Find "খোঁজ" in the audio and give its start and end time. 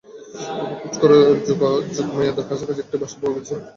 0.81-0.95